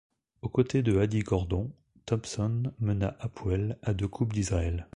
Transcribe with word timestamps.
Aux 0.41 0.49
côtés 0.49 0.81
de 0.81 0.97
Adi 0.97 1.19
Gordon, 1.19 1.69
Thompson 2.07 2.73
mena 2.79 3.15
Hapoel 3.19 3.77
à 3.83 3.93
deux 3.93 4.07
coupes 4.07 4.33
d'Israël. 4.33 4.87